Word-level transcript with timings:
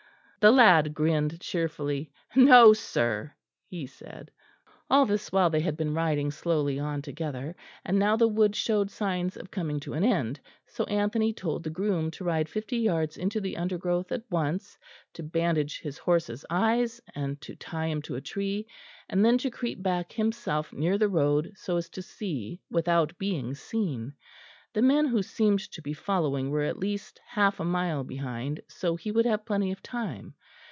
The 0.41 0.49
lad 0.51 0.95
grinned 0.95 1.39
cheerfully. 1.39 2.11
"No, 2.35 2.73
sir," 2.73 3.35
he 3.67 3.85
said. 3.85 4.31
All 4.89 5.05
this 5.05 5.31
while 5.31 5.51
they 5.51 5.59
had 5.59 5.77
been 5.77 5.93
riding 5.93 6.31
slowly 6.31 6.79
on 6.79 7.03
together, 7.03 7.55
and 7.85 7.99
now 7.99 8.15
the 8.17 8.27
wood 8.27 8.55
showed 8.55 8.89
signs 8.89 9.37
of 9.37 9.51
coming 9.51 9.79
to 9.81 9.93
an 9.93 10.03
end; 10.03 10.39
so 10.65 10.83
Anthony 10.85 11.31
told 11.31 11.61
the 11.63 11.69
groom 11.69 12.09
to 12.11 12.23
ride 12.23 12.49
fifty 12.49 12.77
yards 12.77 13.17
into 13.17 13.39
the 13.39 13.55
undergrowth 13.55 14.11
at 14.11 14.23
once, 14.31 14.79
to 15.13 15.21
bandage 15.21 15.79
his 15.81 15.99
horse's 15.99 16.43
eyes, 16.49 16.99
and 17.13 17.39
to 17.41 17.55
tie 17.55 17.85
him 17.89 18.01
to 18.01 18.15
a 18.15 18.21
tree; 18.21 18.65
and 19.09 19.23
then 19.23 19.37
to 19.37 19.51
creep 19.51 19.83
back 19.83 20.11
himself 20.11 20.73
near 20.73 20.97
the 20.97 21.07
road, 21.07 21.51
so 21.55 21.77
as 21.77 21.87
to 21.89 22.01
see 22.01 22.59
without 22.71 23.15
being 23.19 23.53
seen. 23.53 24.15
The 24.73 24.81
men 24.81 25.07
who 25.07 25.21
seemed 25.21 25.59
to 25.71 25.81
be 25.81 25.91
following 25.91 26.49
were 26.49 26.61
at 26.63 26.79
least 26.79 27.19
half 27.27 27.59
a 27.59 27.65
mile 27.65 28.05
behind, 28.05 28.61
so 28.69 28.95
he 28.95 29.11
would 29.11 29.25
have 29.25 29.45
plenty 29.45 29.73
of 29.73 29.83
time. 29.83 30.33